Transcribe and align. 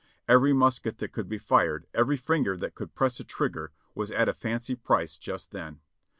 Every 0.27 0.51
musket 0.51 0.97
that 0.97 1.11
could 1.11 1.29
be 1.29 1.37
fired— 1.37 1.85
every 1.93 2.17
finger 2.17 2.57
that 2.57 2.73
could 2.73 2.95
press 2.95 3.19
a 3.19 3.23
trigger 3.23 3.71
was 3.93 4.09
at 4.09 4.27
a 4.27 4.33
fancy 4.33 4.73
price 4.73 5.15
just 5.15 5.51
then. 5.51 5.79